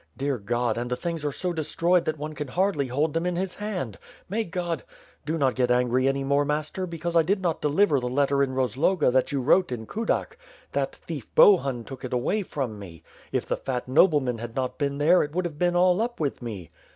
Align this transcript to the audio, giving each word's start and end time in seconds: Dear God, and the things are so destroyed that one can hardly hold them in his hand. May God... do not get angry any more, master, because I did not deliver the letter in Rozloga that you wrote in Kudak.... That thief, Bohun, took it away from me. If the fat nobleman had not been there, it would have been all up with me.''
Dear 0.17 0.39
God, 0.39 0.79
and 0.79 0.89
the 0.89 0.95
things 0.95 1.23
are 1.23 1.31
so 1.31 1.53
destroyed 1.53 2.05
that 2.05 2.17
one 2.17 2.33
can 2.33 2.47
hardly 2.47 2.87
hold 2.87 3.13
them 3.13 3.27
in 3.27 3.35
his 3.35 3.53
hand. 3.53 3.99
May 4.27 4.43
God... 4.43 4.81
do 5.27 5.37
not 5.37 5.53
get 5.53 5.69
angry 5.69 6.07
any 6.07 6.23
more, 6.23 6.43
master, 6.43 6.87
because 6.87 7.15
I 7.15 7.21
did 7.21 7.39
not 7.39 7.61
deliver 7.61 7.99
the 7.99 8.09
letter 8.09 8.41
in 8.41 8.55
Rozloga 8.55 9.11
that 9.11 9.31
you 9.31 9.41
wrote 9.43 9.71
in 9.71 9.85
Kudak.... 9.85 10.39
That 10.71 10.95
thief, 10.95 11.27
Bohun, 11.35 11.83
took 11.83 12.03
it 12.03 12.13
away 12.13 12.41
from 12.41 12.79
me. 12.79 13.03
If 13.31 13.45
the 13.45 13.55
fat 13.57 13.87
nobleman 13.87 14.39
had 14.39 14.55
not 14.55 14.79
been 14.79 14.97
there, 14.97 15.21
it 15.21 15.33
would 15.35 15.45
have 15.45 15.59
been 15.59 15.75
all 15.75 16.01
up 16.01 16.19
with 16.19 16.41
me.'' 16.41 16.71